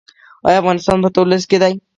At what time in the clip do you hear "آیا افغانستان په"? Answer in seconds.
0.47-1.09